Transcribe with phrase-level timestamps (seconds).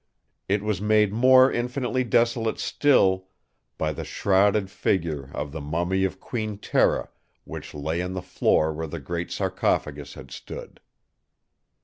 [0.49, 3.27] "It was made more infinitely desolate still
[3.77, 7.09] by the shrouded figure of the mummy of Queen Tera
[7.43, 10.79] which lay on the floor where the great sarcophagus had stood!